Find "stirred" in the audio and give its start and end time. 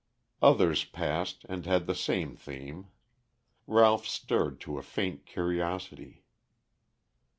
4.07-4.59